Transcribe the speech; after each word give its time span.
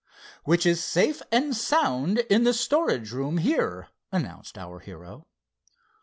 "Which 0.45 0.65
is 0.65 0.83
safe 0.83 1.21
and 1.31 1.55
sound 1.55 2.17
in 2.27 2.43
the 2.43 2.55
storage 2.55 3.11
room 3.11 3.37
here," 3.37 3.89
announced 4.11 4.57
our 4.57 4.79
hero. 4.79 5.27